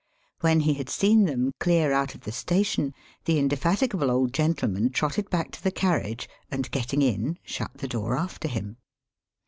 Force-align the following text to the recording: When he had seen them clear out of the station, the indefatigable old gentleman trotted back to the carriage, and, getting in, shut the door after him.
When 0.39 0.61
he 0.61 0.73
had 0.73 0.89
seen 0.89 1.25
them 1.25 1.51
clear 1.59 1.91
out 1.91 2.15
of 2.15 2.21
the 2.21 2.31
station, 2.31 2.91
the 3.25 3.37
indefatigable 3.37 4.09
old 4.09 4.33
gentleman 4.33 4.89
trotted 4.89 5.29
back 5.29 5.51
to 5.51 5.63
the 5.63 5.69
carriage, 5.69 6.27
and, 6.49 6.71
getting 6.71 7.03
in, 7.03 7.37
shut 7.43 7.75
the 7.77 7.87
door 7.87 8.17
after 8.17 8.47
him. 8.47 8.77